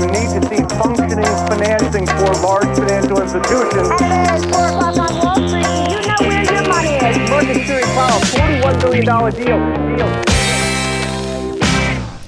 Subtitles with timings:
[0.00, 3.88] You need to see functioning financing for large financial institutions.
[4.00, 5.66] Hey, it's 4 o'clock on Wall Street.
[5.92, 7.66] You know where your money is.
[7.66, 9.96] Series Powell, $41 billion deal.
[9.96, 10.10] deal.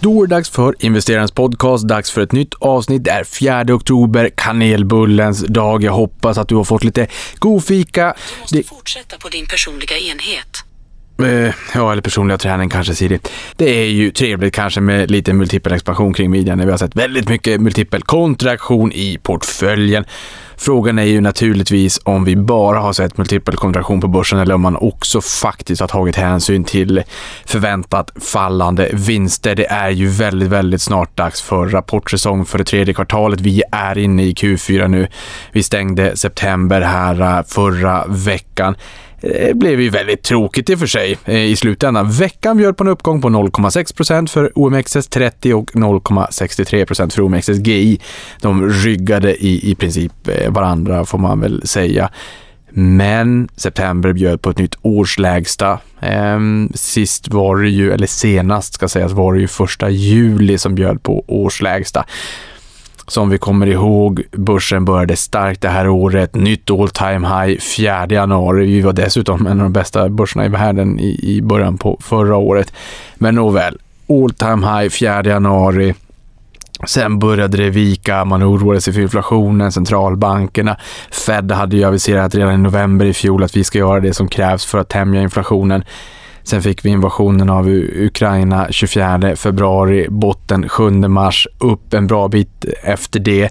[0.00, 3.04] Då är det dags för investerarens podcast, dags för ett nytt avsnitt.
[3.04, 5.84] Det är 4 oktober, kanelbullens dag.
[5.84, 7.06] Jag hoppas att du har fått lite
[7.38, 8.14] god fika.
[8.34, 10.64] Du måste Det, fortsätta på din personliga enhet.
[11.18, 13.18] Eh, ja, eller personliga träning kanske Siri.
[13.56, 16.96] Det är ju trevligt kanske med lite multipel expansion kring midjan när vi har sett
[16.96, 20.04] väldigt mycket multipel kontraktion i portföljen.
[20.58, 24.60] Frågan är ju naturligtvis om vi bara har sett multipel kontraktion på börsen eller om
[24.60, 27.02] man också faktiskt har tagit hänsyn till
[27.44, 29.54] förväntat fallande vinster.
[29.54, 33.40] Det är ju väldigt, väldigt snart dags för rapportsäsong för det tredje kvartalet.
[33.40, 35.08] Vi är inne i Q4 nu.
[35.52, 38.76] Vi stängde september här eh, förra veckan.
[39.20, 42.10] Det blev ju väldigt tråkigt i och för sig eh, i slutändan.
[42.10, 48.00] Veckan bjöd på en uppgång på 0,6% för OMXS30 och 0,63% för OMXSGI.
[48.40, 52.10] De ryggade i, i princip eh, varandra får man väl säga.
[52.78, 55.78] Men september bjöd på ett nytt årslägsta.
[56.00, 60.74] Ehm, sist var det ju, eller senast ska sägas, var det ju första juli som
[60.74, 62.04] bjöd på årslägsta.
[63.08, 66.34] Som vi kommer ihåg, börsen började starkt det här året.
[66.34, 68.66] Nytt all time high 4 januari.
[68.66, 72.36] Vi var dessutom en av de bästa börserna i världen i, i början på förra
[72.36, 72.72] året.
[73.14, 75.94] Men nåväl, all time high 4 januari.
[76.86, 80.76] Sen började det vika, man oroade sig för inflationen, centralbankerna.
[81.10, 84.28] Fed hade ju aviserat redan i november i fjol att vi ska göra det som
[84.28, 85.84] krävs för att tämja inflationen.
[86.46, 92.64] Sen fick vi invasionen av Ukraina 24 februari, botten 7 mars, upp en bra bit
[92.82, 93.50] efter det.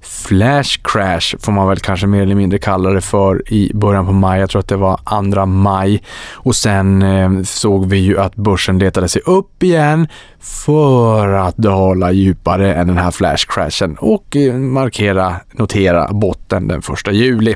[0.00, 4.12] Flash crash får man väl kanske mer eller mindre kalla det för i början på
[4.12, 4.40] maj.
[4.40, 6.02] Jag tror att det var andra maj.
[6.32, 10.08] Och sen eh, såg vi ju att börsen letade sig upp igen
[10.40, 16.82] för att dala djupare än den här flash crashen och eh, markera, notera botten den
[16.82, 17.54] första juli.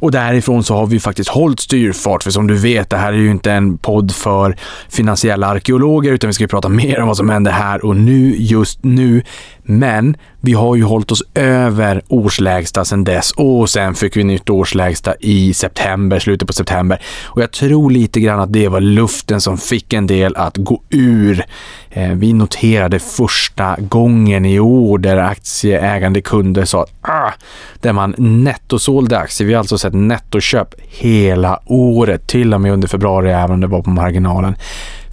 [0.00, 3.16] Och därifrån så har vi faktiskt hållit styrfart, för som du vet, det här är
[3.16, 4.56] ju inte en podd för
[4.88, 8.34] finansiella arkeologer, utan vi ska ju prata mer om vad som händer här och nu,
[8.36, 9.22] just nu.
[9.62, 14.50] Men vi har ju hållit oss över årslägsta sedan dess och sen fick vi nytt
[14.50, 17.02] årslägsta i september, slutet på september.
[17.24, 20.82] Och jag tror lite grann att det var luften som fick en del att gå
[20.90, 21.44] ur.
[21.90, 27.32] Eh, Vi noterade första gången i år där aktieägande kunder sa att ah,
[27.80, 29.46] där man nettosålde aktier.
[29.48, 33.60] Vi har alltså sett ett nettoköp hela året, till och med under februari, även om
[33.60, 34.54] det var på marginalen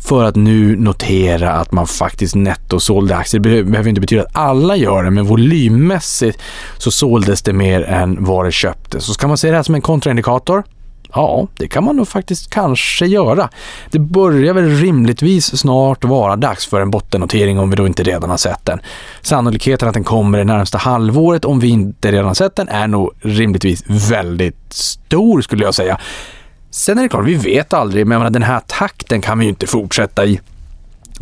[0.07, 3.41] för att nu notera att man faktiskt nettosålde aktier.
[3.41, 6.41] Det behöver inte betyda att alla gör det, men volymmässigt
[6.77, 9.03] så såldes det mer än vad det köptes.
[9.03, 10.63] Så ska man se det här som en kontraindikator?
[11.13, 13.49] Ja, det kan man nog faktiskt kanske göra.
[13.91, 18.29] Det börjar väl rimligtvis snart vara dags för en bottennotering om vi då inte redan
[18.29, 18.79] har sett den.
[19.21, 22.87] Sannolikheten att den kommer det närmsta halvåret om vi inte redan har sett den är
[22.87, 25.99] nog rimligtvis väldigt stor skulle jag säga.
[26.71, 29.49] Sen är det klart, vi vet aldrig, men menar, den här takten kan vi ju
[29.49, 30.39] inte fortsätta i.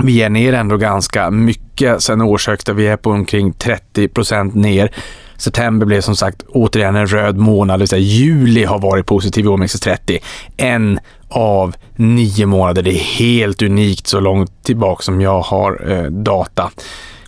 [0.03, 2.73] Vi är ner ändå ganska mycket sen årshögsta.
[2.73, 4.91] Vi är på omkring 30 procent ner.
[5.38, 9.46] September blev som sagt återigen en röd månad, det vill säga juli har varit positiv
[9.46, 10.18] i OMXS30.
[10.57, 12.81] En av nio månader.
[12.81, 16.72] Det är helt unikt så långt tillbaka som jag har eh, data.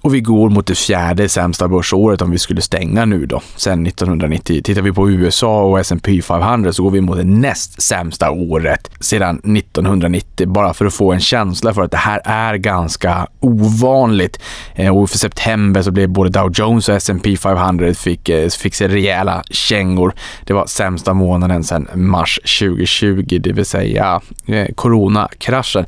[0.01, 3.87] Och vi går mot det fjärde sämsta börsåret om vi skulle stänga nu då, sen
[3.87, 4.61] 1990.
[4.63, 8.91] Tittar vi på USA och S&P 500 så går vi mot det näst sämsta året
[8.99, 10.47] sedan 1990.
[10.47, 14.39] Bara för att få en känsla för att det här är ganska ovanligt.
[14.75, 18.75] Eh, och för september så blev både Dow Jones och S&P 500 fick, eh, fick
[18.75, 20.13] sig rejäla kängor.
[20.43, 25.85] Det var sämsta månaden sedan mars 2020, det vill säga eh, coronakraschen.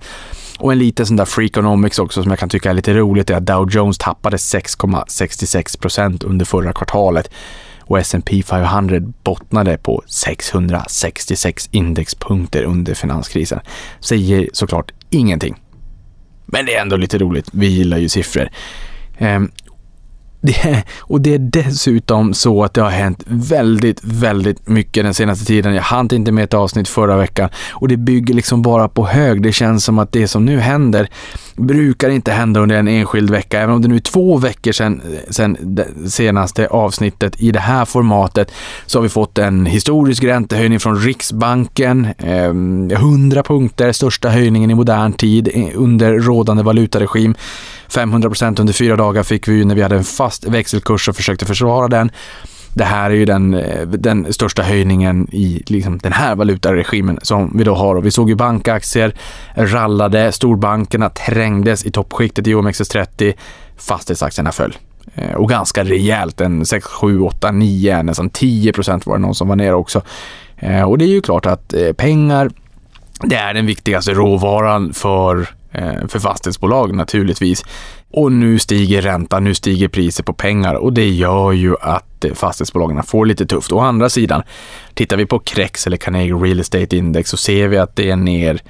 [0.59, 3.35] Och en liten sån där freakonomics också som jag kan tycka är lite roligt är
[3.35, 7.31] att Dow Jones tappade 6,66% under förra kvartalet
[7.81, 13.59] och S&P 500 bottnade på 666 indexpunkter under finanskrisen.
[13.99, 15.55] Säger såklart ingenting.
[16.45, 17.49] Men det är ändå lite roligt.
[17.51, 18.49] Vi gillar ju siffror.
[19.17, 19.51] Ehm,
[20.41, 25.45] det, och det är dessutom så att det har hänt väldigt, väldigt mycket den senaste
[25.45, 25.75] tiden.
[25.75, 29.41] Jag hann inte med ett avsnitt förra veckan och det bygger liksom bara på hög.
[29.41, 31.09] Det känns som att det som nu händer
[31.59, 33.59] brukar inte hända under en enskild vecka.
[33.59, 37.85] Även om det nu är två veckor sedan, sedan det senaste avsnittet i det här
[37.85, 38.51] formatet
[38.85, 42.07] så har vi fått en historisk räntehöjning från Riksbanken.
[42.17, 42.49] Eh,
[42.97, 47.35] 100 punkter, största höjningen i modern tid under rådande valutaregim.
[47.89, 51.15] 500 procent under fyra dagar fick vi ju när vi hade en fast växelkurs och
[51.15, 52.11] försökte försvara den.
[52.73, 57.57] Det här är ju den, eh, den största höjningen i liksom den här valutaregimen som
[57.57, 57.95] vi då har.
[57.95, 59.13] Och vi såg ju bankaktier
[59.55, 63.33] rallade, storbankerna trängdes i toppskiktet i OMXS30,
[63.77, 64.77] fastighetsaktierna föll.
[65.15, 69.35] Eh, och ganska rejält, en 6, 7, 8, 9, nästan 10 procent var det någon
[69.35, 70.01] som var nere också.
[70.57, 72.51] Eh, och det är ju klart att pengar,
[73.23, 75.49] det är den viktigaste råvaran för,
[76.07, 77.65] för fastighetsbolag naturligtvis.
[78.11, 82.33] Och nu stiger räntan, nu stiger priset på pengar och det gör ju att Eh,
[82.33, 83.71] fastighetsbolagen får lite tufft.
[83.71, 84.43] Å andra sidan,
[84.93, 88.15] tittar vi på Crex eller Carnegie Real Estate Index så ser vi att det är
[88.15, 88.61] ner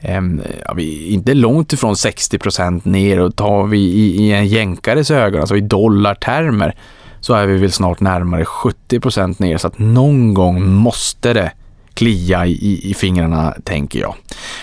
[0.00, 4.32] ehm, ja, vi är inte långt ifrån 60 procent ner och tar vi i, i
[4.32, 6.76] en jänkares ögon, alltså i dollartermer,
[7.20, 9.58] så är vi väl snart närmare 70 procent ner.
[9.58, 11.52] Så att någon gång måste det
[11.94, 14.14] klia i, i fingrarna, tänker jag.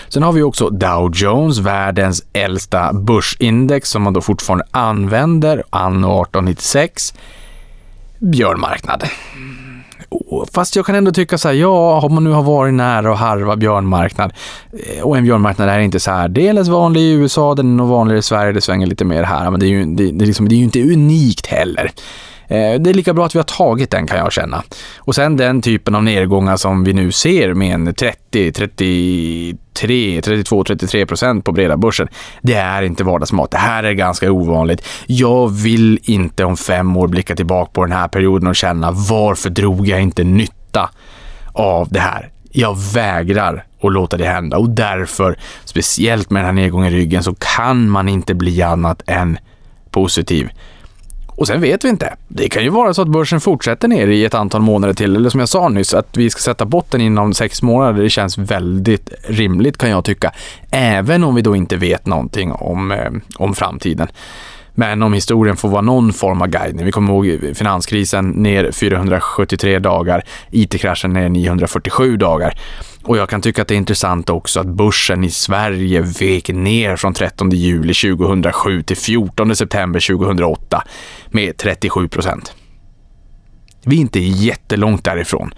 [0.08, 6.22] Sen har vi också Dow Jones, världens äldsta börsindex som man då fortfarande använder, anno
[6.22, 7.14] 1896.
[8.20, 9.04] Björnmarknad.
[10.52, 13.18] Fast jag kan ändå tycka så här, ja, om man nu har varit nära att
[13.18, 14.32] harva björnmarknad
[14.72, 17.88] eh, och en björnmarknad är inte så här dels vanlig i USA, den är nog
[17.88, 20.48] vanligare i Sverige, det svänger lite mer här, men det är ju, det, det, liksom,
[20.48, 21.90] det är ju inte unikt heller.
[22.50, 24.62] Eh, det är lika bra att vi har tagit den kan jag känna.
[24.98, 30.64] Och sen den typen av nedgångar som vi nu ser med en 30, 33, 32,
[30.64, 32.08] 33 procent på breda börsen.
[32.42, 33.50] Det är inte vardagsmat.
[33.50, 34.86] Det här är ganska ovanligt.
[35.06, 39.50] Jag vill inte om fem år blicka tillbaka på den här perioden och känna varför
[39.50, 40.90] drog jag inte nytta
[41.52, 42.30] av det här?
[42.52, 47.22] Jag vägrar att låta det hända och därför, speciellt med den här nedgången i ryggen,
[47.22, 49.38] så kan man inte bli annat än
[49.90, 50.50] positiv.
[51.40, 52.16] Och sen vet vi inte.
[52.28, 55.16] Det kan ju vara så att börsen fortsätter ner i ett antal månader till.
[55.16, 58.02] Eller som jag sa nyss, att vi ska sätta botten inom sex månader.
[58.02, 60.32] Det känns väldigt rimligt kan jag tycka.
[60.70, 64.08] Även om vi då inte vet någonting om, eh, om framtiden.
[64.74, 66.84] Men om historien får vara någon form av guidning.
[66.84, 72.54] Vi kommer ihåg finanskrisen ner 473 dagar, IT-kraschen ner 947 dagar.
[73.02, 76.96] Och jag kan tycka att det är intressant också att börsen i Sverige vek ner
[76.96, 80.84] från 13 juli 2007 till 14 september 2008
[81.30, 82.54] med 37 procent.
[83.84, 85.54] Vi är inte jättelångt därifrån.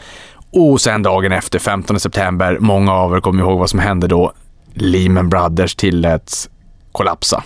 [0.53, 4.33] Och sen dagen efter, 15 september, många av er kommer ihåg vad som hände då.
[4.75, 6.51] Lehman Brothers tilläts
[6.93, 7.45] kollapsa.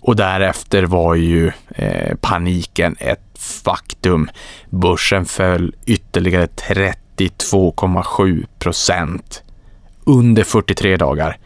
[0.00, 4.30] Och därefter var ju eh, paniken ett faktum.
[4.70, 9.42] Börsen föll ytterligare 32,7 procent
[10.04, 11.38] under 43 dagar.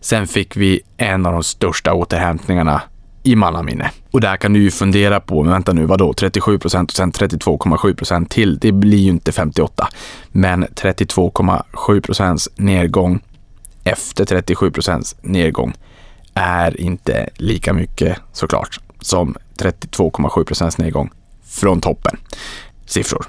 [0.00, 2.82] Sen fick vi en av de största återhämtningarna
[3.22, 3.90] i mannaminne.
[4.10, 7.12] Och där kan du ju fundera på, men vänta nu, vadå, 37 procent och sen
[7.12, 8.58] 32,7 procent till.
[8.58, 9.88] Det blir ju inte 58,
[10.28, 13.20] men 32,7 procents nedgång
[13.84, 15.74] efter 37 procents nedgång
[16.40, 21.10] är inte lika mycket såklart som 32,7 procents nedgång
[21.44, 22.16] från toppen.
[22.86, 23.26] Siffror.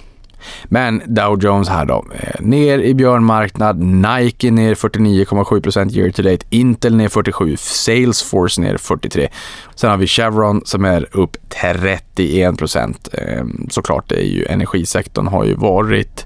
[0.65, 6.21] Men Dow Jones här då, eh, ner i björnmarknad, Nike ner 49,7 procent year to
[6.21, 9.29] date, Intel ner 47, Salesforce ner 43.
[9.75, 13.09] Sen har vi Chevron som är upp 31 procent.
[13.13, 16.25] Eh, såklart, det är ju energisektorn har ju varit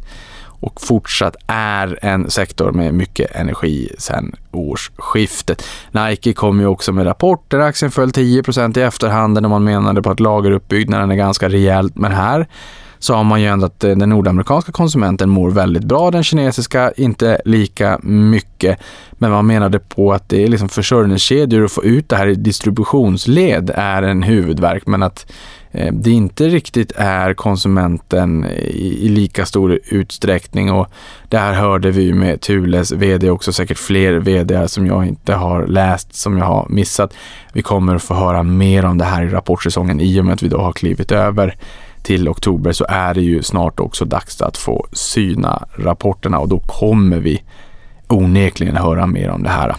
[0.65, 5.63] och fortsatt är en sektor med mycket energi sedan årsskiftet.
[5.91, 7.59] Nike kom ju också med rapporter.
[7.59, 11.95] Aktien föll 10% i efterhand och man menade på att lageruppbyggnaden är ganska rejält.
[11.95, 12.47] Men här
[12.99, 16.91] så har man ju ändå att eh, den nordamerikanska konsumenten mår väldigt bra, den kinesiska
[16.97, 18.79] inte lika mycket.
[19.11, 22.35] Men man menade på att det är liksom försörjningskedjor och få ut det här i
[22.35, 25.31] distributionsled är en huvudverk, men att
[25.75, 30.87] Eh, det inte riktigt är konsumenten i, i, lika stor utsträckning och
[31.29, 35.67] det här hörde vi med Thules vd också, säkert fler vd som jag inte har
[35.67, 37.13] läst, som jag har missat.
[37.53, 40.43] Vi kommer att få höra mer om det här i rapportsäsongen i och med att
[40.43, 41.57] vi då har klivit över
[42.01, 46.59] till oktober så är det ju snart också dags att få syna rapporterna och då
[46.59, 47.43] kommer vi
[48.07, 49.75] onekligen höra mer om det här.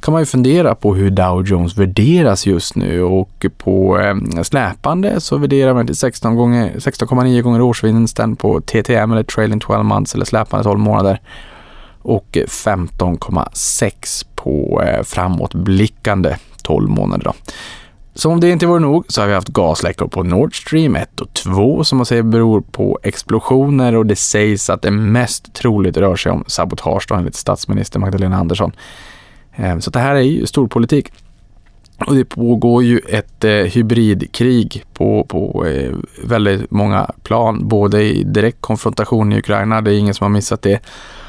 [0.00, 5.20] kan man ju fundera på hur Dow Jones värderas just nu och på eh, släpande
[5.20, 7.08] så värderar man till 16,9 gånger, 16
[7.42, 11.20] gånger årsvinsten på TTM eller trailing 12 months eller släpande 12 månader
[12.02, 17.24] och eh, 15,6 på eh, framåtblickande 12 månader.
[17.24, 17.34] Då.
[18.14, 21.20] Som om det inte vore nog så har vi haft gasläckor på Nord Stream 1
[21.20, 25.96] och 2 som man säger beror på explosioner och det sägs att det mest troligt
[25.96, 28.72] rör sig om sabotage då, enligt statsminister Magdalena Andersson.
[29.56, 31.12] Ehm, så det här är ju storpolitik.
[32.06, 35.92] Och det pågår ju ett eh, hybridkrig på, på eh,
[36.24, 40.62] väldigt många plan, både i direkt konfrontation i Ukraina, det är ingen som har missat
[40.62, 40.80] det.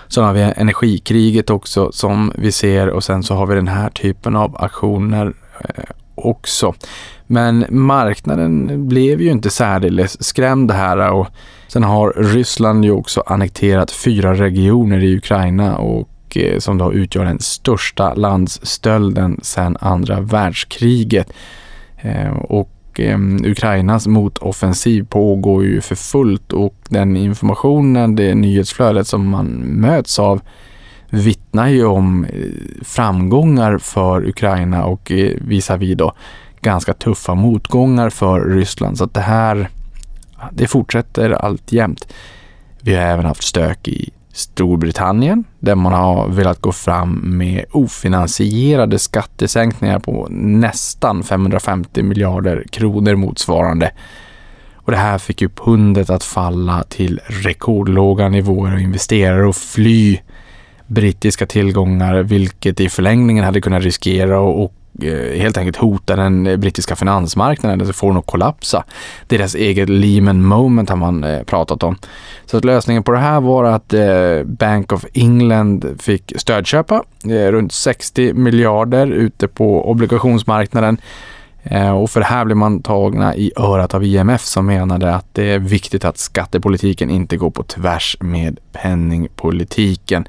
[0.07, 3.89] Sen har vi energikriget också som vi ser och sen så har vi den här
[3.89, 5.83] typen av aktioner eh,
[6.25, 6.73] också.
[7.27, 11.27] Men marknaden blev ju inte särdeles skrämd här och
[11.67, 17.25] sen har Ryssland ju också annekterat fyra regioner i Ukraina och eh, som då utgör
[17.25, 21.33] den största landsstölden sedan andra världskriget.
[21.97, 29.29] Eh, och eh, Ukrainas motoffensiv pågår ju för fullt och den informationen, det nyhetsflödet som
[29.29, 30.41] man möts av
[31.11, 32.29] vittnar ju om eh,
[32.81, 36.13] framgångar för Ukraina och eh, visavi då
[36.61, 38.97] ganska tuffa motgångar för Ryssland.
[38.97, 39.69] Så att det här,
[40.51, 42.13] det fortsätter alltjämt.
[42.81, 48.99] Vi har även haft stök i Storbritannien där man har velat gå fram med ofinansierade
[48.99, 53.91] skattesänkningar på nästan 550 miljarder kronor motsvarande.
[54.75, 60.19] Och det här fick ju pundet att falla till rekordlåga nivåer och investerare och fly
[60.93, 66.59] brittiska tillgångar, vilket i förlängningen hade kunnat riskera och, och eh, helt enkelt hota den
[66.59, 68.83] brittiska finansmarknaden, alltså få den att kollapsa.
[69.27, 71.95] Deras eget Lehman moment har man eh, pratat om.
[72.45, 77.73] Så att lösningen på det här var att eh, Bank of England fick stödköpa runt
[77.73, 80.97] 60 miljarder ute på obligationsmarknaden.
[81.63, 85.25] Eh, och för det här blev man tagna i örat av IMF som menade att
[85.33, 90.27] det är viktigt att skattepolitiken inte går på tvärs med penningpolitiken.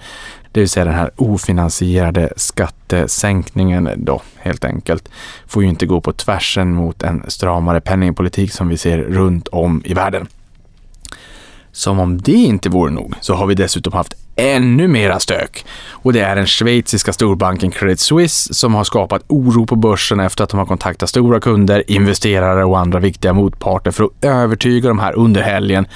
[0.52, 5.08] Det vill säga den här ofinansierade skattesänkningen då helt enkelt
[5.46, 9.82] får ju inte gå på tvärsen mot en stramare penningpolitik som vi ser runt om
[9.84, 10.26] i världen.
[11.72, 15.64] Som om det inte vore nog så har vi dessutom haft ännu mera stök.
[15.90, 20.44] Och det är den schweiziska storbanken Credit Suisse som har skapat oro på börsen efter
[20.44, 24.98] att de har kontaktat stora kunder, investerare och andra viktiga motparter för att övertyga de
[24.98, 25.86] här under helgen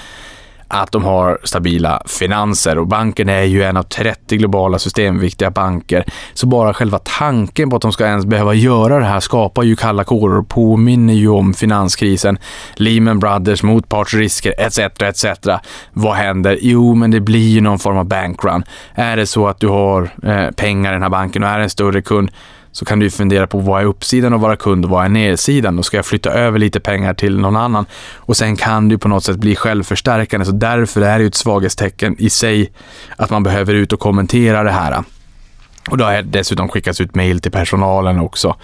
[0.69, 6.05] att de har stabila finanser och banken är ju en av 30 globala systemviktiga banker.
[6.35, 9.77] Så bara själva tanken på att de ska ens behöva göra det här skapar ju
[9.77, 12.39] kalla kårar och påminner ju om finanskrisen,
[12.75, 14.79] Lehman Brothers, motpartsrisker etc.
[14.79, 15.25] etc.
[15.93, 16.59] Vad händer?
[16.61, 18.65] Jo, men det blir ju någon form av bankrun.
[18.95, 21.71] Är det så att du har eh, pengar i den här banken och är en
[21.71, 22.31] större kund
[22.76, 25.76] så kan du fundera på vad är uppsidan att vara kund och vad är nedsidan?
[25.76, 29.09] Då ska jag flytta över lite pengar till någon annan och sen kan du på
[29.09, 30.47] något sätt bli självförstärkande.
[30.47, 32.73] Så därför är det ju ett svaghetstecken i sig
[33.16, 35.04] att man behöver ut och kommentera det här.
[35.90, 38.56] Och då har dessutom skickats ut mejl till personalen också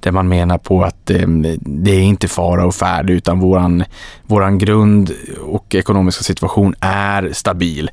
[0.00, 1.28] där man menar på att eh,
[1.60, 3.84] det är inte fara och färd utan våran,
[4.22, 7.90] våran grund och ekonomiska situation är stabil.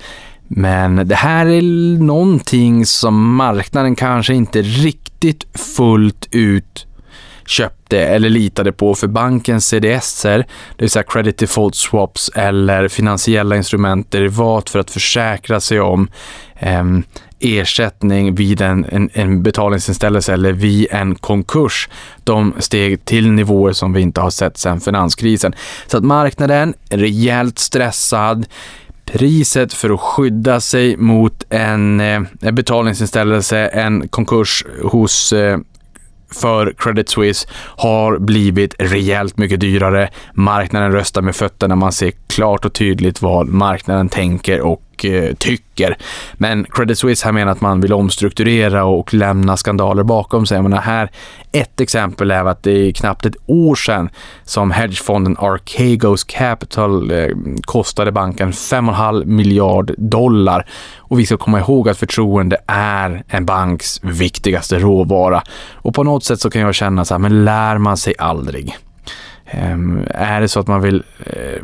[0.56, 1.62] Men det här är
[2.00, 5.46] någonting som marknaden kanske inte riktigt
[5.76, 6.88] fullt ut
[7.46, 13.56] köpte eller litade på för bankens CDSer, det vill säga credit default swaps eller finansiella
[13.56, 16.08] instrument derivat för att försäkra sig om
[16.56, 16.84] eh,
[17.44, 21.90] ersättning vid en, en, en betalningsinställelse eller vid en konkurs.
[22.24, 25.54] De steg till nivåer som vi inte har sett sedan finanskrisen.
[25.88, 28.46] Så att marknaden är rejält stressad.
[29.06, 35.58] Priset för att skydda sig mot en eh, betalningsinställelse, en konkurs hos eh,
[36.34, 40.10] för Credit Suisse har blivit rejält mycket dyrare.
[40.34, 41.76] Marknaden röstar med fötterna.
[41.76, 45.98] Man ser klart och tydligt vad marknaden tänker och Eh, tycker.
[46.34, 50.56] Men Credit Suisse här menar att man vill omstrukturera och lämna skandaler bakom sig.
[50.56, 51.12] Jag menar här,
[51.52, 54.10] ett exempel är att det är knappt ett år sedan
[54.44, 57.28] som hedgefonden Archegos Capital eh,
[57.62, 60.68] kostade banken 5,5 miljard dollar.
[60.98, 65.44] Och vi ska komma ihåg att förtroende är en banks viktigaste råvara.
[65.74, 68.78] Och på något sätt så kan jag känna så här, men lär man sig aldrig?
[69.54, 71.62] Ehm, är det så att man vill eh,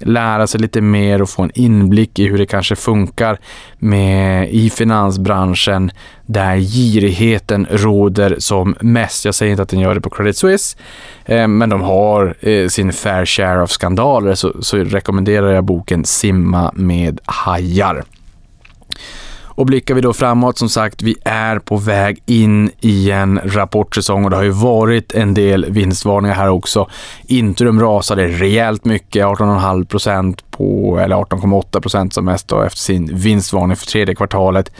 [0.00, 3.38] lära sig lite mer och få en inblick i hur det kanske funkar
[3.78, 5.90] med, i finansbranschen
[6.26, 9.24] där girigheten råder som mest.
[9.24, 10.78] Jag säger inte att den gör det på Credit Suisse,
[11.24, 16.04] ehm, men de har eh, sin fair share av skandaler så, så rekommenderar jag boken
[16.04, 18.04] Simma med hajar.
[19.54, 24.24] Och blickar vi då framåt, som sagt, vi är på väg in i en rapportsäsong
[24.24, 26.88] och det har ju varit en del vinstvarningar här också.
[27.26, 33.16] Intrum rasade rejält mycket, 18,5 procent på, eller 18,8 procent som mest då efter sin
[33.16, 34.72] vinstvarning för tredje kvartalet.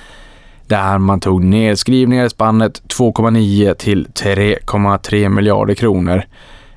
[0.67, 6.23] Där man tog nedskrivningar i spannet 2,9 till 3,3 miljarder kronor.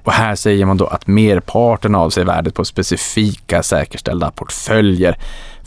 [0.03, 5.17] Och här säger man då att merparten av sig värdet på specifika säkerställda portföljer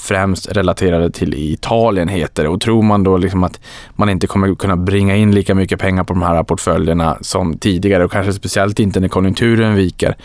[0.00, 2.48] främst relaterade till Italien heter det.
[2.48, 3.60] Och tror man då liksom att
[3.94, 8.04] man inte kommer kunna bringa in lika mycket pengar på de här portföljerna som tidigare
[8.04, 10.16] och kanske speciellt inte när konjunkturen viker,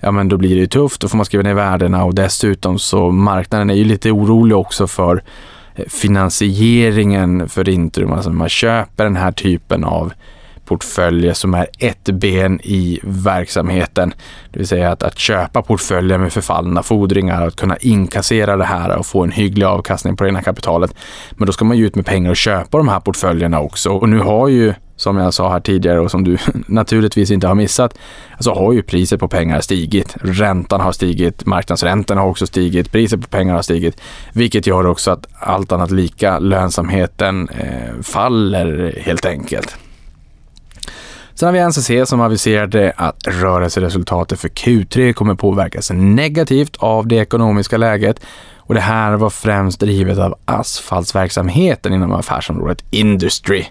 [0.00, 1.00] ja men då blir det ju tufft.
[1.00, 4.86] Då får man skriva ner värdena och dessutom så marknaden är ju lite orolig också
[4.86, 5.22] för
[5.74, 8.12] eh, finansieringen för Intrum.
[8.12, 10.12] Alltså man köper den här typen av
[10.64, 14.14] portföljer som är ett ben i verksamheten.
[14.50, 18.64] Det vill säga att, att köpa portföljer med förfallna fordringar och att kunna inkassera det
[18.64, 20.94] här och få en hygglig avkastning på det egna kapitalet.
[21.30, 23.90] Men då ska man ju ut med pengar och köpa de här portföljerna också.
[23.90, 27.54] Och nu har ju som jag sa här tidigare och som du naturligtvis inte har
[27.54, 27.98] missat,
[28.38, 30.16] så har ju priset på pengar stigit.
[30.20, 34.00] Räntan har stigit, marknadsräntan har också stigit, priset på pengar har stigit,
[34.32, 39.76] vilket gör också att allt annat lika lönsamheten eh, faller helt enkelt.
[41.34, 47.16] Sen har vi NCC som aviserade att rörelseresultatet för Q3 kommer påverkas negativt av det
[47.16, 48.20] ekonomiska läget
[48.56, 53.64] och det här var främst drivet av asfaltsverksamheten inom affärsområdet Industry.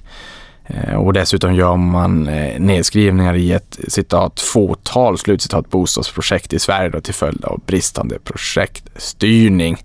[0.66, 6.90] Eh, och dessutom gör man eh, nedskrivningar i ett citat fåtal slutcitat bostadsprojekt i Sverige
[6.90, 9.78] då, till följd av bristande projektstyrning.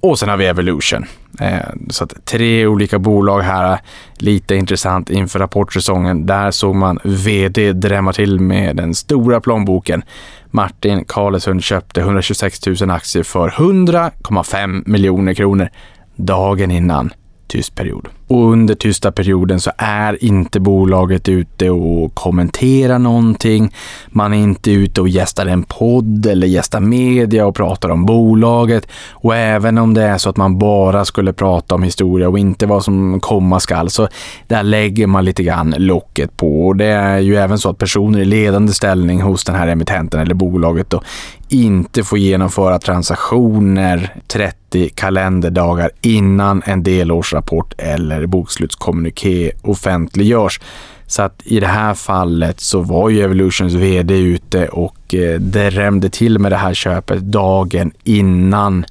[0.00, 1.04] Och sen har vi Evolution.
[1.40, 1.58] Eh,
[1.90, 3.78] så att tre olika bolag här.
[4.18, 6.26] Lite intressant inför rapportsäsongen.
[6.26, 10.02] Där såg man VD drämma till med den stora plånboken.
[10.50, 15.68] Martin Karlesund köpte 126 000 aktier för 100,5 miljoner kronor
[16.16, 17.12] dagen innan
[17.46, 18.08] tyst period.
[18.28, 23.74] Och under tysta perioden så är inte bolaget ute och kommenterar någonting.
[24.08, 28.88] Man är inte ute och gästar en podd eller gästar media och pratar om bolaget.
[29.10, 32.66] Och även om det är så att man bara skulle prata om historia och inte
[32.66, 34.08] vad som komma skall så
[34.46, 36.66] där lägger man lite grann locket på.
[36.66, 40.20] Och det är ju även så att personer i ledande ställning hos den här emittenten
[40.20, 41.02] eller bolaget då
[41.48, 50.60] inte får genomföra transaktioner 30 kalenderdagar innan en delårsrapport eller bokslutskommuniké offentliggörs.
[51.06, 55.70] Så att i det här fallet så var ju Evolutions VD ute och eh, det
[55.70, 58.84] drämde till med det här köpet dagen innan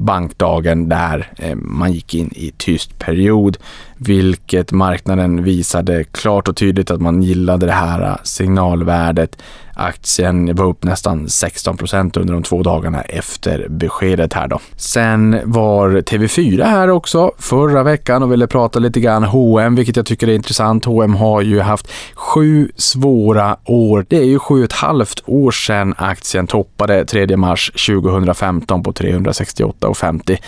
[0.00, 3.56] bankdagen där eh, man gick in i tyst period,
[3.96, 9.42] vilket marknaden visade klart och tydligt att man gillade det här eh, signalvärdet
[9.80, 14.60] Aktien var upp nästan 16 procent under de två dagarna efter beskedet här då.
[14.76, 20.06] Sen var TV4 här också förra veckan och ville prata lite grann H&M, vilket jag
[20.06, 20.84] tycker är intressant.
[20.84, 24.06] H&M har ju haft sju svåra år.
[24.08, 28.92] Det är ju sju och ett halvt år sedan aktien toppade 3 mars 2015 på
[28.92, 30.38] 368,50.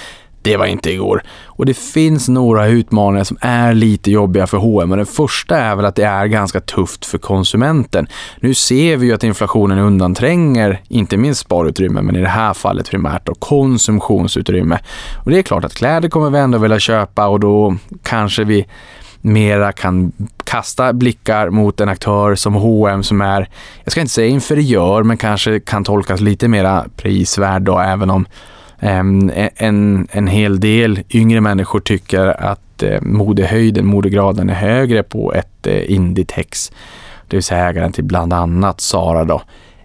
[0.42, 1.22] Det var inte igår.
[1.44, 4.90] Och det finns några utmaningar som är lite jobbiga för H&M.
[4.90, 8.06] Den första är väl att det är ganska tufft för konsumenten.
[8.40, 12.90] Nu ser vi ju att inflationen undantränger inte minst sparutrymme, men i det här fallet
[12.90, 14.78] primärt då konsumtionsutrymme.
[15.24, 18.66] Och det är klart att kläder kommer vi ändå vilja köpa och då kanske vi
[19.20, 20.12] mera kan
[20.44, 23.48] kasta blickar mot en aktör som H&M som är,
[23.84, 28.26] jag ska inte säga inferiör, men kanske kan tolkas lite mera prisvärd då, även om
[28.82, 35.02] Ehm, e-, en, en hel del yngre människor tycker att eh, modehöjden, modegraden är högre
[35.02, 36.72] på ett eh, Inditex,
[37.28, 39.42] det vill säga ägaren till bland annat Sara då,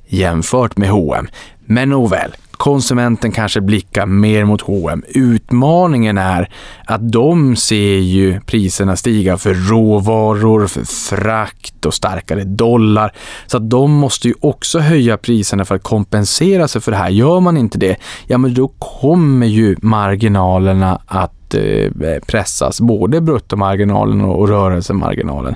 [0.08, 1.28] jämfört med H&M.
[1.60, 5.04] Men nåväl, konsumenten kanske blickar mer mot H&M.
[5.08, 6.50] Utmaningen är
[6.86, 13.14] att de ser ju priserna stiga för råvaror, för frakt och starkare dollar.
[13.48, 17.10] Så att de måste ju också höja priserna för att kompensera sig för det här.
[17.10, 17.96] Gör man inte det,
[18.28, 25.56] ja men då kommer ju marginalerna att eh, pressas, både bruttomarginalen och rörelsemarginalen.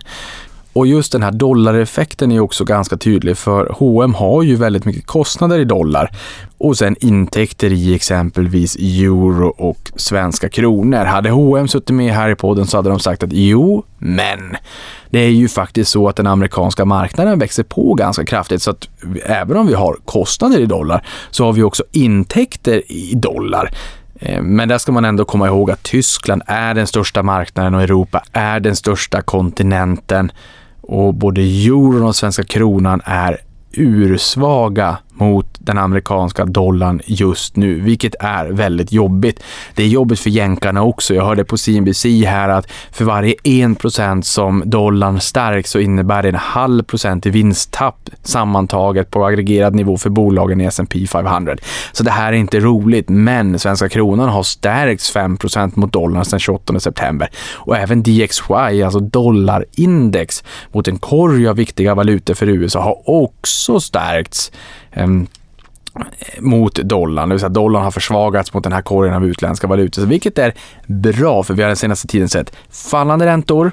[0.73, 5.05] Och just den här dollareffekten är också ganska tydlig för H&M har ju väldigt mycket
[5.05, 6.11] kostnader i dollar
[6.57, 11.05] och sen intäkter i exempelvis euro och svenska kronor.
[11.05, 14.57] Hade H&M suttit med här i podden så hade de sagt att jo, men
[15.09, 18.89] det är ju faktiskt så att den amerikanska marknaden växer på ganska kraftigt så att
[19.25, 23.71] även om vi har kostnader i dollar så har vi också intäkter i dollar.
[24.19, 27.81] Eh, men där ska man ändå komma ihåg att Tyskland är den största marknaden och
[27.81, 30.31] Europa är den största kontinenten
[30.81, 33.37] och både euron och svenska kronan är
[33.73, 39.43] ursvaga mot den amerikanska dollarn just nu, vilket är väldigt jobbigt.
[39.75, 41.13] Det är jobbigt för jänkarna också.
[41.13, 46.29] Jag hörde på CNBC här att för varje 1% som dollarn stärks så innebär det
[46.29, 51.55] en halv procent i vinsttapp sammantaget på aggregerad nivå för bolagen i S&P 500.
[51.91, 56.39] Så det här är inte roligt, men svenska kronan har stärkts 5% mot dollarn sedan
[56.39, 62.81] 28 september och även DXY, alltså dollarindex mot en korg av viktiga valutor för USA
[62.81, 64.51] har också stärkts
[64.91, 65.27] Ehm,
[66.39, 70.05] mot dollarn, det vill säga dollarn har försvagats mot den här korgen av utländska valutor,
[70.05, 70.53] vilket är
[70.87, 73.71] bra för vi har den senaste tiden sett fallande räntor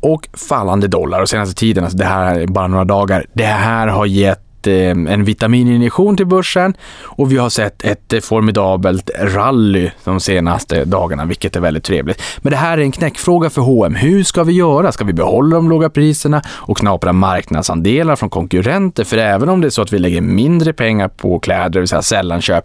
[0.00, 1.20] och fallande dollar.
[1.22, 5.06] Och senaste tiden, alltså det här är bara några dagar, det här har gett ett,
[5.06, 10.84] eh, en vitamininjektion till börsen och vi har sett ett eh, formidabelt rally de senaste
[10.84, 12.22] dagarna, vilket är väldigt trevligt.
[12.38, 13.94] Men det här är en knäckfråga för H&M.
[13.94, 14.92] Hur ska vi göra?
[14.92, 19.04] Ska vi behålla de låga priserna och knapra marknadsandelar från konkurrenter?
[19.04, 21.88] För även om det är så att vi lägger mindre pengar på kläder, det vill
[21.88, 22.64] säga sällanköp,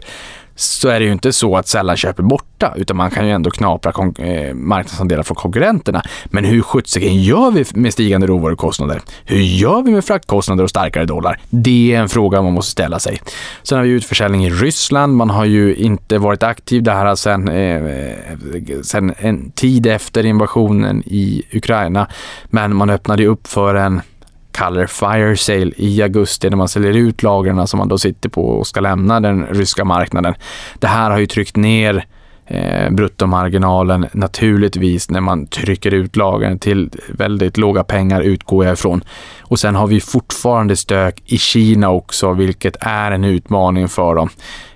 [0.59, 3.51] så är det ju inte så att sällanköp är borta, utan man kan ju ändå
[3.51, 6.03] knapra eh, marknadsandelar från konkurrenterna.
[6.25, 9.01] Men hur sjuttsingen gör vi med stigande råvarukostnader?
[9.25, 11.39] Hur gör vi med fraktkostnader och starkare dollar?
[11.49, 13.21] Det är en fråga man måste ställa sig.
[13.63, 15.15] Sen har vi utförsäljning i Ryssland.
[15.15, 21.43] Man har ju inte varit aktiv där sen, eh, sen en tid efter invasionen i
[21.53, 22.07] Ukraina,
[22.45, 24.01] men man öppnade upp för en
[24.51, 28.49] kallar fire sale i augusti när man säljer ut lagren som man då sitter på
[28.49, 30.33] och ska lämna den ryska marknaden.
[30.79, 32.05] Det här har ju tryckt ner
[32.49, 39.03] eh, bruttomarginalen naturligtvis när man trycker ut lagren till väldigt låga pengar utgår jag ifrån.
[39.41, 44.29] Och sen har vi fortfarande stök i Kina också, vilket är en utmaning för dem.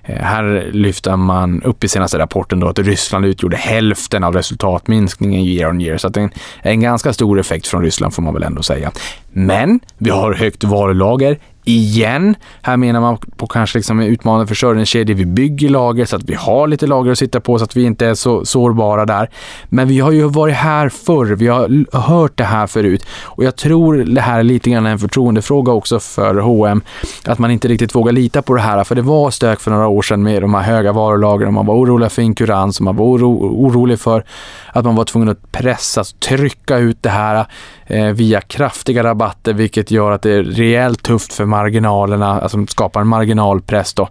[0.03, 5.41] Eh, här lyfter man upp i senaste rapporten då att Ryssland utgjorde hälften av resultatminskningen
[5.41, 6.31] year on year, så att det är en,
[6.62, 8.91] en ganska stor effekt från Ryssland får man väl ändå säga.
[9.31, 12.36] Men vi har högt varulager igen.
[12.62, 16.67] Här menar man på kanske liksom utmanande försörjningskedjor, Vi bygger lager så att vi har
[16.67, 19.30] lite lager att sitta på så att vi inte är så sårbara där.
[19.65, 21.26] Men vi har ju varit här förr.
[21.26, 24.99] Vi har hört det här förut och jag tror det här är lite grann en
[24.99, 26.82] förtroendefråga också för H&M
[27.26, 28.84] att man inte riktigt vågar lita på det här.
[28.84, 31.47] För det var stök för några år sedan med de här höga varulagren.
[31.47, 33.32] och Man var orolig för inkurans och man var oro,
[33.65, 34.23] orolig för
[34.71, 37.45] att man var tvungen att pressa, trycka ut det här
[37.86, 43.01] eh, via kraftiga rabatter, vilket gör att det är rejält tufft för marginalerna, alltså skapar
[43.01, 44.09] en marginalpress då.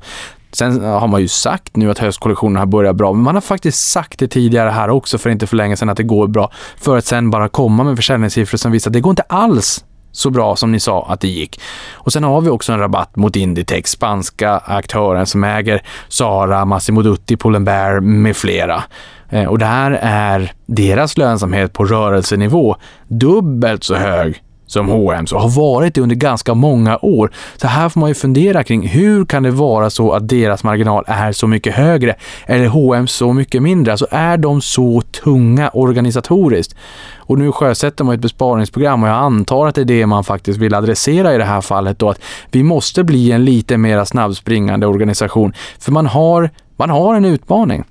[0.52, 3.90] Sen har man ju sagt nu att höstkollektionen har börjat bra, men man har faktiskt
[3.90, 6.98] sagt det tidigare här också för inte för länge sedan att det går bra, för
[6.98, 10.56] att sen bara komma med försäljningssiffror som visar att det går inte alls så bra
[10.56, 11.60] som ni sa att det gick.
[11.92, 17.02] Och sen har vi också en rabatt mot Inditex, spanska aktören som äger Zara, Massimo
[17.02, 18.82] Dutti, Pull&Bear med flera.
[19.28, 22.76] Eh, och där är deras lönsamhet på rörelsenivå
[23.08, 24.42] dubbelt så hög
[24.72, 27.30] som H&M och har varit det under ganska många år.
[27.56, 31.04] Så här får man ju fundera kring hur kan det vara så att deras marginal
[31.06, 32.14] är så mycket högre
[32.46, 33.92] eller H&M så mycket mindre?
[33.92, 36.76] Alltså är de så tunga organisatoriskt?
[37.16, 40.58] Och nu sjösätter man ett besparingsprogram och jag antar att det är det man faktiskt
[40.58, 44.86] vill adressera i det här fallet då att vi måste bli en lite mera snabbspringande
[44.86, 47.84] organisation för man har, man har en utmaning.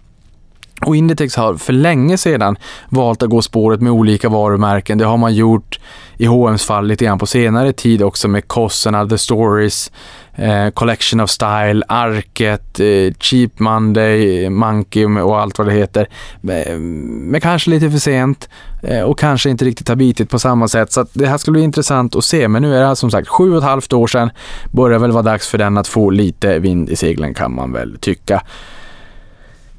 [0.85, 2.55] Och Inditex har för länge sedan
[2.89, 4.97] valt att gå spåret med olika varumärken.
[4.97, 5.79] Det har man gjort
[6.17, 9.91] i H&M's fall lite grann på senare tid också med Kossorna, The Stories,
[10.35, 16.07] eh, Collection of Style, Arket, eh, Cheap Monday, Monkey och allt vad det heter.
[16.49, 18.49] Eh, men kanske lite för sent
[18.83, 20.91] eh, och kanske inte riktigt har bitit på samma sätt.
[20.91, 22.47] Så det här ska bli intressant att se.
[22.47, 24.29] Men nu är det som sagt sju och ett halvt år sedan.
[24.71, 27.97] Börjar väl vara dags för den att få lite vind i seglen kan man väl
[27.99, 28.41] tycka.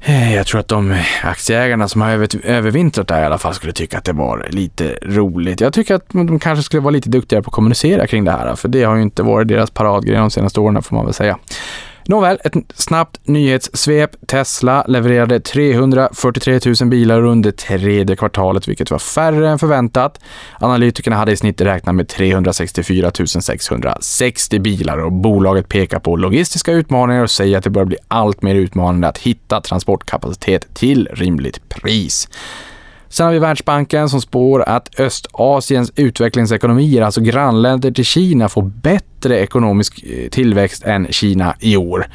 [0.05, 2.09] Eh, jag tror att de aktieägarna som har
[2.43, 5.61] övervintrat där i alla fall skulle tycka att det var lite roligt.
[5.61, 8.55] Jag tycker att de kanske skulle vara lite duktigare på att kommunicera kring det här,
[8.55, 11.37] för det har ju inte varit deras paradgrej de senaste åren får man väl säga.
[12.05, 14.27] Nåväl, ett snabbt nyhetssvep.
[14.27, 20.19] Tesla levererade 343 000 bilar under tredje kvartalet, vilket var färre än förväntat.
[20.59, 23.11] Analytikerna hade i snitt räknat med 364
[23.41, 28.41] 660 bilar och bolaget pekar på logistiska utmaningar och säger att det börjar bli allt
[28.41, 32.27] mer utmanande att hitta transportkapacitet till rimligt pris.
[33.13, 39.39] Sen har vi Världsbanken som spår att Östasiens utvecklingsekonomier, alltså grannländer till Kina, får bättre
[39.39, 42.05] ekonomisk eh, tillväxt än Kina i år.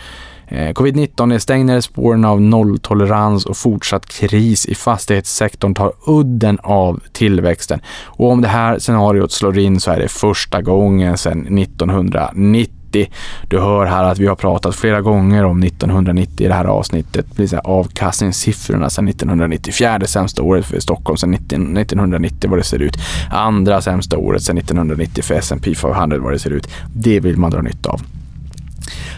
[0.48, 7.80] Eh, Covid-19 stänger spåren av nolltolerans och fortsatt kris i fastighetssektorn tar udden av tillväxten.
[8.04, 13.06] Och om det här scenariot slår in så är det första gången sedan 1990 1990.
[13.48, 17.26] Du hör här att vi har pratat flera gånger om 1990 i det här avsnittet.
[17.36, 22.96] Det avkastningssiffrorna sedan 1994, det sämsta året för Stockholm sedan 1990 vad det ser ut.
[23.30, 26.68] Andra sämsta året sedan 1990 för S&P 500 vad det ser ut.
[26.94, 28.00] Det vill man dra nytta av.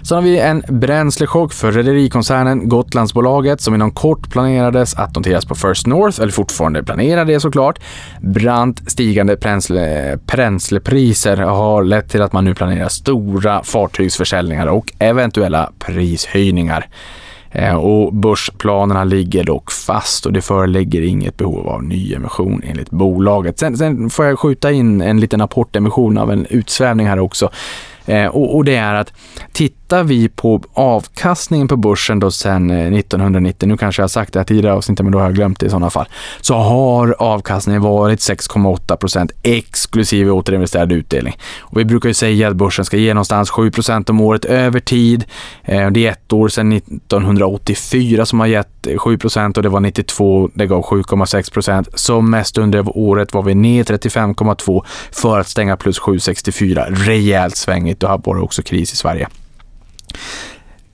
[0.03, 5.55] Sen har vi en bränslechock för rederikoncernen Gotlandsbolaget som inom kort planerades att noteras på
[5.55, 7.79] First North, eller fortfarande planerar det såklart.
[8.21, 15.73] Brant stigande bränsle, bränslepriser har lett till att man nu planerar stora fartygsförsäljningar och eventuella
[15.79, 16.89] prishöjningar.
[17.53, 23.59] Eh, och börsplanerna ligger dock fast och det föreligger inget behov av nyemission enligt bolaget.
[23.59, 27.51] Sen, sen får jag skjuta in en liten apportemission av en utsvävning här också.
[28.07, 29.13] Eh, och, och, det är att
[29.53, 34.09] titta tittar vi på avkastningen på börsen då sedan eh, 1990, nu kanske jag har
[34.09, 36.07] sagt det här tidigare avsnittet, men då har jag glömt det i sådana fall,
[36.41, 41.37] så har avkastningen varit 6,8 procent exklusive återinvesterad utdelning.
[41.61, 44.81] Och vi brukar ju säga att börsen ska ge någonstans 7 procent om året över
[44.81, 45.25] tid.
[45.65, 49.69] Eh, det är ett år sedan 1984 som har gett eh, 7 procent och det
[49.69, 51.89] var 92, det gav 7,6 procent.
[51.95, 56.95] Som mest under året var vi ner 35,2 för att stänga plus 7,64.
[56.95, 58.01] Rejält svängigt.
[58.01, 59.29] Då var det också kris i Sverige.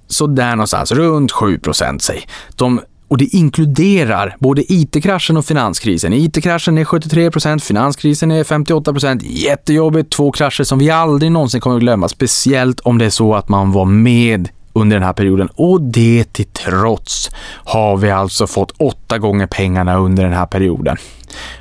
[0.06, 2.28] Så där någonstans, runt 7 procent säg.
[2.56, 6.12] De och det inkluderar både IT-kraschen och finanskrisen.
[6.12, 9.22] IT-kraschen är 73 procent, finanskrisen är 58 procent.
[9.22, 12.08] Jättejobbigt, två krascher som vi aldrig någonsin kommer att glömma.
[12.08, 16.32] Speciellt om det är så att man var med under den här perioden och det
[16.32, 17.30] till trots
[17.64, 20.96] har vi alltså fått åtta gånger pengarna under den här perioden.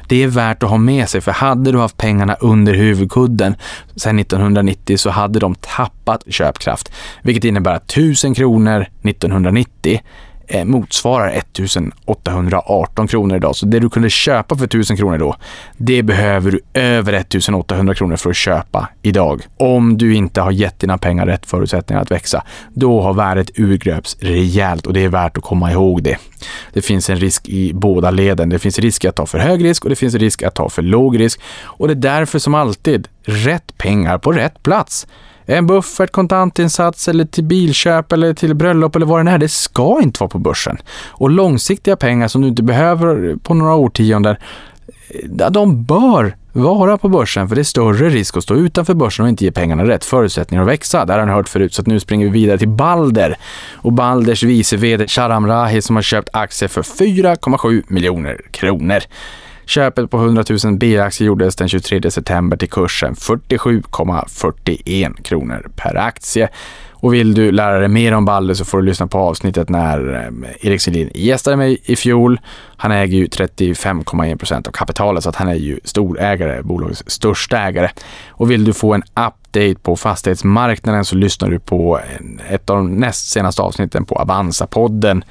[0.07, 3.55] Det är värt att ha med sig, för hade du haft pengarna under huvudkudden
[3.95, 10.01] sedan 1990 så hade de tappat köpkraft, vilket innebär att 1000 kronor 1990
[10.47, 13.55] Eh, motsvarar 1818 kronor idag.
[13.55, 15.35] Så det du kunde köpa för 1000 kronor då,
[15.77, 19.41] det behöver du över 1800 kronor för att köpa idag.
[19.57, 24.17] Om du inte har gett dina pengar rätt förutsättningar att växa, då har värdet urgröps
[24.19, 26.17] rejält och det är värt att komma ihåg det.
[26.73, 28.49] Det finns en risk i båda leden.
[28.49, 30.81] Det finns risk att ta för hög risk och det finns risk att ta för
[30.81, 31.39] låg risk.
[31.63, 35.07] Och det är därför som alltid, rätt pengar på rätt plats.
[35.45, 40.01] En buffert, kontantinsats eller till bilköp eller till bröllop eller vad det är, det ska
[40.01, 40.77] inte vara på börsen.
[41.07, 44.35] Och långsiktiga pengar som du inte behöver på några årtionden,
[45.39, 49.25] eh, de bör vara på börsen för det är större risk att stå utanför börsen
[49.25, 51.05] och inte ge pengarna rätt förutsättningar att växa.
[51.05, 53.37] Det har ni hört förut, så nu springer vi vidare till Balder.
[53.73, 58.99] Och Balders vice vd Sharam Rahi som har köpt aktier för 4,7 miljoner kronor.
[59.65, 66.49] Köpet på 100 000 B-aktier gjordes den 23 september till kursen 47,41 kronor per aktie.
[67.05, 70.13] Och vill du lära dig mer om Balder så får du lyssna på avsnittet när
[70.13, 72.39] eh, Erik Selin gästade mig i fjol.
[72.77, 77.57] Han äger ju 35,1 procent av kapitalet så att han är ju storägare, bolagets största
[77.57, 77.89] ägare.
[78.29, 81.99] Och vill du få en update på fastighetsmarknaden så lyssnar du på
[82.49, 85.23] ett av de näst senaste avsnitten på Avanza-podden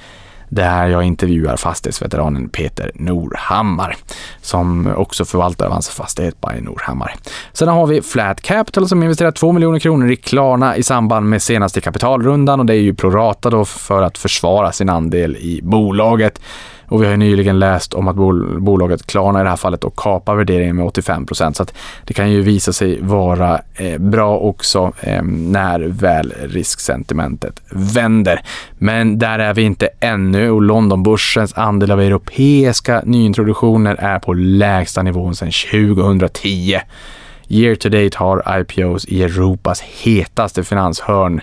[0.49, 3.97] där jag intervjuar fastighetsveteranen Peter Norhammar
[4.41, 7.15] som också förvaltar hans Fastighet by Norhammar.
[7.57, 11.43] Sen har vi Flat Capital som investerat 2 miljoner kronor i Klarna i samband med
[11.43, 16.41] senaste kapitalrundan och det är ju prorata då för att försvara sin andel i bolaget.
[16.89, 19.85] Och vi har ju nyligen läst om att bol bolaget Klarna i det här fallet
[19.85, 21.57] och kapar värderingen med 85 procent.
[21.57, 27.63] Så att det kan ju visa sig vara eh, bra också eh, när väl risksentimentet
[27.71, 28.41] vänder.
[28.79, 35.03] Men där är vi inte ännu och Londonbörsens andel av europeiska nyintroduktioner är på lägsta
[35.03, 36.81] nivån sedan 2010.
[37.49, 41.41] Year to date har IPOs i Europas hetaste finanshörn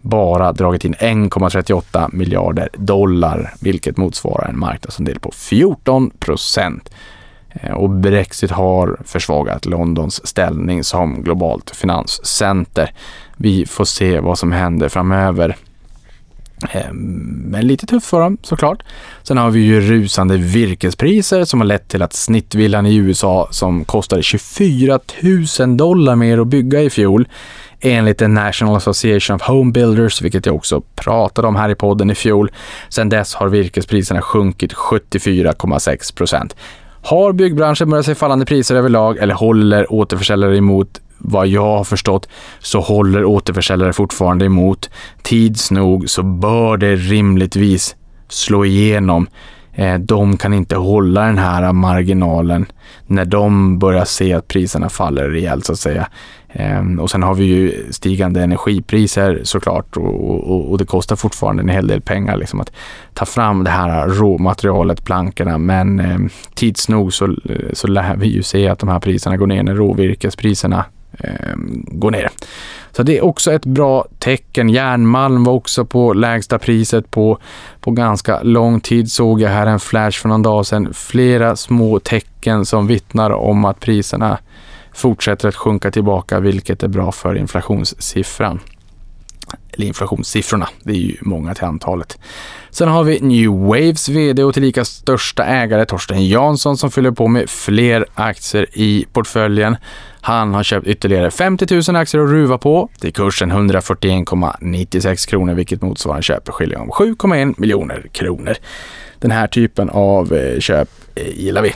[0.00, 6.90] bara dragit in 1,38 miljarder dollar, vilket motsvarar en marknadsandel på 14 procent.
[7.50, 12.92] Eh, och Brexit har försvagat Londons ställning som globalt finanscenter.
[13.36, 15.56] Vi får se vad som händer framöver.
[16.70, 18.82] Ehm, men lite tufft för dem såklart.
[19.22, 23.84] Sen har vi ju rusande virkespriser som har lett till att snittvillan i USA som
[23.84, 24.98] kostade 24
[25.58, 27.28] 000 dollar mer att bygga i fjol
[27.80, 32.10] enligt the National Association of Home Builders, vilket jag också pratade om här i podden
[32.10, 32.50] i fjol.
[32.88, 36.56] Sedan dess har virkespriserna sjunkit 74,6 procent.
[37.02, 42.28] Har byggbranschen börjat se fallande priser överlag eller håller återförsäljare emot vad jag har förstått
[42.58, 44.90] så håller återförsäljare fortfarande emot.
[45.22, 47.96] Tids nog så bör det rimligtvis
[48.28, 49.26] slå igenom.
[49.74, 52.66] Eh, de kan inte hålla den här marginalen
[53.06, 56.08] när de börjar se att priserna faller rejält så att säga.
[56.48, 61.62] Ehm, och sen har vi ju stigande energipriser såklart och, och, och, det kostar fortfarande
[61.62, 62.72] en hel del pengar liksom att
[63.14, 65.58] ta fram det här råmaterialet, plankorna.
[65.58, 66.18] Men eh,
[66.54, 67.36] tids nog så,
[67.72, 70.84] så lär vi ju se att de här priserna går ner när råvirkespriserna
[71.18, 71.54] eh,
[71.86, 72.30] går ner.
[72.92, 74.68] Så det är också ett bra tecken.
[74.68, 77.38] Järnmalm var också på lägsta priset på,
[77.80, 80.94] på ganska lång tid såg jag här en flash för någon dag sedan.
[80.94, 84.38] Flera små tecken som vittnar om att priserna
[84.92, 88.60] fortsätter att sjunka tillbaka, vilket är bra för inflationssiffran.
[89.72, 92.18] Eller inflationssiffrorna, det är ju många till antalet.
[92.70, 97.28] Sen har vi New Waves VD och tillika största ägare Torsten Jansson som fyller på
[97.28, 99.76] med fler aktier i portföljen.
[100.20, 105.82] Han har köpt ytterligare 50 000 aktier att ruva på till kursen 141,96 kronor, vilket
[105.82, 108.54] motsvarar en köpeskilling om 7,1 miljoner kronor.
[109.18, 111.74] Den här typen av eh, köp eh, gillar vi.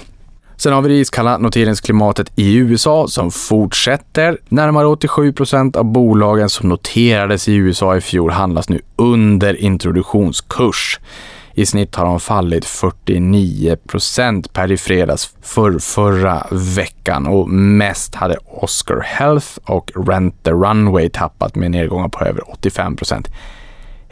[0.57, 4.39] Sen har vi det iskalla noteringsklimatet i USA som fortsätter.
[4.49, 11.01] Närmare 87 procent av bolagen som noterades i USA i fjol handlas nu under introduktionskurs.
[11.55, 18.15] I snitt har de fallit 49 procent per i fredags för förra veckan och mest
[18.15, 23.29] hade Oscar Health och Rent the Runway tappat med nedgångar på över 85 procent.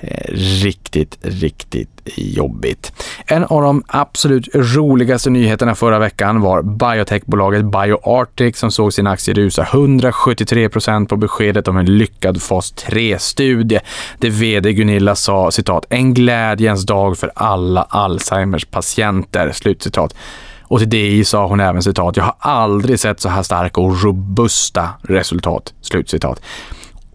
[0.06, 2.92] Eh, riktigt, riktigt jobbigt.
[3.26, 9.34] En av de absolut roligaste nyheterna förra veckan var biotechbolaget BioArctic som såg sin aktie
[9.34, 13.80] rusa 173 procent på beskedet om en lyckad fas 3-studie.
[14.18, 20.14] Det vd Gunilla sa citat, en glädjens dag för alla Alzheimers patienter, slutcitat.
[20.62, 24.02] Och till DI sa hon även citat, jag har aldrig sett så här starka och
[24.02, 26.40] robusta resultat, slutcitat.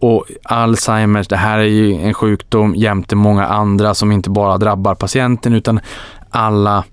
[0.00, 4.94] Och Alzheimers, det här är ju en sjukdom jämte många andra som inte bara drabbar
[4.94, 5.80] patienten utan
[6.30, 6.84] alla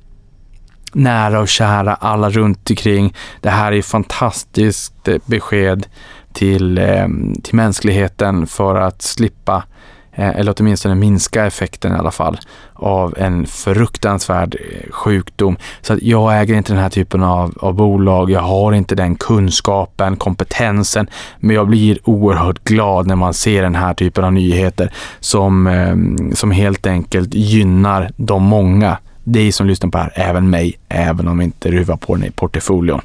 [0.93, 3.13] nära och kära, alla runt omkring.
[3.41, 5.87] Det här är fantastiskt eh, besked
[6.33, 7.07] till, eh,
[7.43, 9.76] till mänskligheten för att slippa Eh,
[10.17, 12.37] Eh, eller åtminstone minska effekten i alla fall,
[12.73, 15.57] av en fruktansvärd eh, sjukdom.
[15.81, 19.15] Så att jag äger inte den här typen av, av bolag, jag har inte den
[19.15, 21.07] kunskapen, kompetensen,
[21.39, 26.35] men jag blir oerhört glad när man ser den här typen av nyheter som, ehm,
[26.35, 31.27] som helt enkelt gynnar de många dig som lyssnar på det här, även mig, även
[31.27, 33.01] om vi inte ruvar på den i portföljen.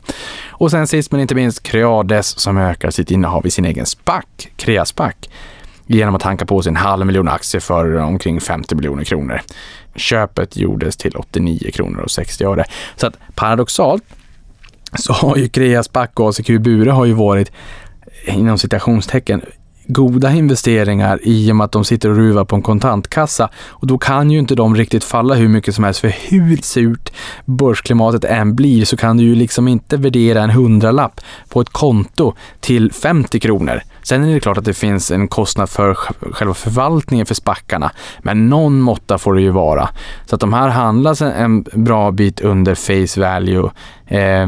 [0.49, 4.25] Och sen sist men inte minst Creades som ökar sitt innehav i sin egen SPAC,
[4.57, 5.15] Creaspac
[5.87, 9.41] genom att hanka på sig en halv miljon aktier för omkring 50 miljoner kronor.
[9.95, 12.65] Köpet gjordes till 89 kronor och 60 öre.
[12.97, 14.05] Så att paradoxalt
[14.99, 17.53] så har ju Kreas Back och ACQ Bure har ju varit
[18.27, 19.43] inom citationstecken
[19.87, 23.99] goda investeringar i och med att de sitter och ruvar på en kontantkassa och då
[23.99, 27.13] kan ju inte de riktigt falla hur mycket som helst för hur surt
[27.45, 32.35] börsklimatet än blir så kan du ju liksom inte värdera en hundralapp på ett konto
[32.61, 33.83] till 50 kronor.
[34.03, 37.91] Sen är det klart att det finns en kostnad för själva förvaltningen för spackarna,
[38.23, 39.89] men någon måtta får det ju vara.
[40.27, 43.71] Så att de här handlas en bra bit under face value.
[44.07, 44.47] Eh,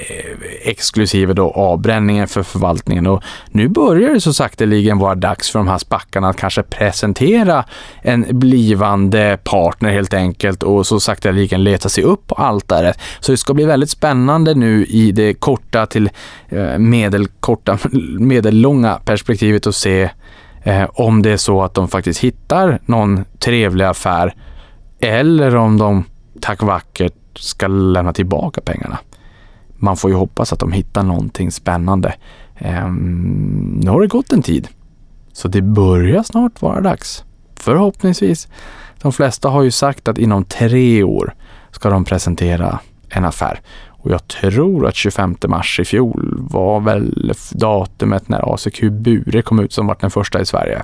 [0.00, 3.06] Eh, exklusive då avbränningen för förvaltningen.
[3.06, 7.64] Och nu börjar det så sakteligen vara dags för de här spackarna att kanske presentera
[8.02, 12.98] en blivande partner helt enkelt och så sakteligen leta sig upp på altaret.
[13.20, 16.10] Så det ska bli väldigt spännande nu i det korta till
[16.48, 17.78] eh, medelkorta,
[18.18, 20.10] medellånga perspektivet att se
[20.62, 24.34] eh, om det är så att de faktiskt hittar någon trevlig affär
[25.00, 26.04] eller om de
[26.40, 28.98] tack vackert ska lämna tillbaka pengarna
[29.78, 32.14] man får ju hoppas att de hittar någonting spännande.
[32.60, 34.68] Um, nu har det gått en tid,
[35.32, 37.24] så det börjar snart vara dags.
[37.56, 38.48] Förhoppningsvis.
[39.02, 41.34] De flesta har ju sagt att inom tre år
[41.70, 43.60] ska de presentera en affär.
[43.88, 49.60] Och jag tror att 25 mars i fjol var väl datumet när ACQ Bure kom
[49.60, 50.82] ut som var den första i Sverige.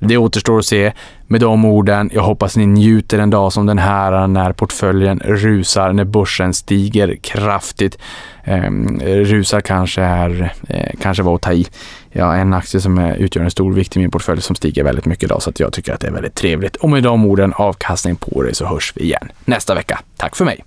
[0.00, 0.92] Det återstår att se.
[1.26, 5.92] Med de orden, jag hoppas ni njuter en dag som den här när portföljen rusar,
[5.92, 7.98] när börsen stiger kraftigt.
[8.44, 8.70] Eh,
[9.02, 11.66] rusar kanske är, eh, kanske var att ta i.
[12.12, 15.06] Ja, en aktie som är, utgör en stor vikt i min portfölj som stiger väldigt
[15.06, 16.76] mycket idag, så att jag tycker att det är väldigt trevligt.
[16.76, 20.00] Och med de orden, avkastning på dig, så hörs vi igen nästa vecka.
[20.16, 20.64] Tack för mig!